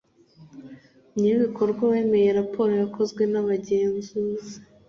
nyir 1.15 1.33
ibikorwa 1.37 1.81
wemeye 1.91 2.29
raporo 2.39 2.71
yakozwe 2.81 3.21
n 3.31 3.35
abagenzuzi 3.41 4.55